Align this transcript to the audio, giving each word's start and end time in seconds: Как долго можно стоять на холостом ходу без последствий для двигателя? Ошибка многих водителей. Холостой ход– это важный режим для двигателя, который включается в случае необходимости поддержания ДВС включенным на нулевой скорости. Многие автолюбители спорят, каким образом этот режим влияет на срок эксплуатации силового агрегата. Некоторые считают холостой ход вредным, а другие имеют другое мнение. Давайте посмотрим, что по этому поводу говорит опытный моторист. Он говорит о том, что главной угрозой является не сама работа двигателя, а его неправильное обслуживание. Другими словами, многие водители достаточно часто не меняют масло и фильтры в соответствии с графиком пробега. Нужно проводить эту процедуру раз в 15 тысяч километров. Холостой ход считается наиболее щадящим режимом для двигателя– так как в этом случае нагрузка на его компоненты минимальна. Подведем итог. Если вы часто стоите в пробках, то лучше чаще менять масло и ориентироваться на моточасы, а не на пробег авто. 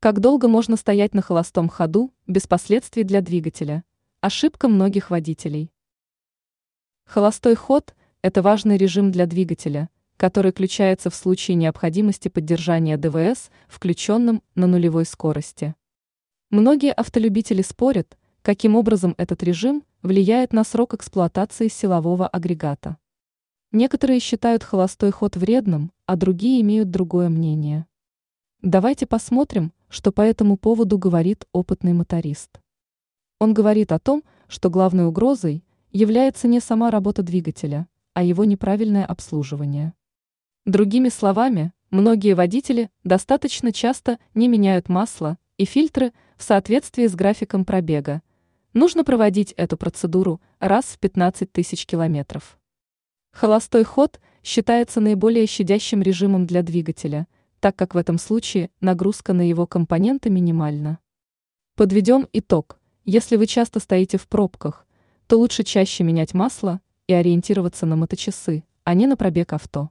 Как 0.00 0.20
долго 0.20 0.46
можно 0.46 0.76
стоять 0.76 1.12
на 1.12 1.22
холостом 1.22 1.68
ходу 1.68 2.14
без 2.28 2.46
последствий 2.46 3.02
для 3.02 3.20
двигателя? 3.20 3.82
Ошибка 4.20 4.68
многих 4.68 5.10
водителей. 5.10 5.72
Холостой 7.04 7.56
ход– 7.56 7.96
это 8.22 8.40
важный 8.40 8.76
режим 8.76 9.10
для 9.10 9.26
двигателя, 9.26 9.90
который 10.16 10.52
включается 10.52 11.10
в 11.10 11.16
случае 11.16 11.56
необходимости 11.56 12.28
поддержания 12.28 12.96
ДВС 12.96 13.50
включенным 13.66 14.44
на 14.54 14.68
нулевой 14.68 15.04
скорости. 15.04 15.74
Многие 16.50 16.92
автолюбители 16.92 17.62
спорят, 17.62 18.16
каким 18.42 18.76
образом 18.76 19.16
этот 19.18 19.42
режим 19.42 19.82
влияет 20.02 20.52
на 20.52 20.62
срок 20.62 20.94
эксплуатации 20.94 21.66
силового 21.66 22.28
агрегата. 22.28 22.98
Некоторые 23.72 24.20
считают 24.20 24.62
холостой 24.62 25.10
ход 25.10 25.36
вредным, 25.36 25.90
а 26.06 26.14
другие 26.14 26.60
имеют 26.60 26.88
другое 26.88 27.28
мнение. 27.28 27.84
Давайте 28.62 29.06
посмотрим, 29.06 29.72
что 29.88 30.12
по 30.12 30.20
этому 30.20 30.56
поводу 30.56 30.98
говорит 30.98 31.46
опытный 31.52 31.92
моторист. 31.92 32.60
Он 33.38 33.54
говорит 33.54 33.92
о 33.92 33.98
том, 33.98 34.22
что 34.48 34.70
главной 34.70 35.06
угрозой 35.06 35.64
является 35.92 36.48
не 36.48 36.60
сама 36.60 36.90
работа 36.90 37.22
двигателя, 37.22 37.88
а 38.12 38.22
его 38.22 38.44
неправильное 38.44 39.06
обслуживание. 39.06 39.94
Другими 40.66 41.08
словами, 41.08 41.72
многие 41.90 42.34
водители 42.34 42.90
достаточно 43.04 43.72
часто 43.72 44.18
не 44.34 44.48
меняют 44.48 44.88
масло 44.88 45.38
и 45.56 45.64
фильтры 45.64 46.12
в 46.36 46.42
соответствии 46.42 47.06
с 47.06 47.14
графиком 47.14 47.64
пробега. 47.64 48.22
Нужно 48.74 49.04
проводить 49.04 49.52
эту 49.52 49.76
процедуру 49.76 50.40
раз 50.58 50.84
в 50.84 50.98
15 50.98 51.50
тысяч 51.50 51.86
километров. 51.86 52.58
Холостой 53.32 53.84
ход 53.84 54.20
считается 54.42 55.00
наиболее 55.00 55.46
щадящим 55.46 56.02
режимом 56.02 56.46
для 56.46 56.62
двигателя– 56.62 57.26
так 57.60 57.76
как 57.76 57.94
в 57.94 57.98
этом 57.98 58.18
случае 58.18 58.70
нагрузка 58.80 59.32
на 59.32 59.42
его 59.42 59.66
компоненты 59.66 60.30
минимальна. 60.30 60.98
Подведем 61.74 62.28
итог. 62.32 62.78
Если 63.04 63.36
вы 63.36 63.46
часто 63.46 63.80
стоите 63.80 64.18
в 64.18 64.28
пробках, 64.28 64.86
то 65.26 65.38
лучше 65.38 65.62
чаще 65.62 66.04
менять 66.04 66.34
масло 66.34 66.80
и 67.06 67.12
ориентироваться 67.12 67.86
на 67.86 67.96
моточасы, 67.96 68.64
а 68.84 68.94
не 68.94 69.06
на 69.06 69.16
пробег 69.16 69.52
авто. 69.52 69.90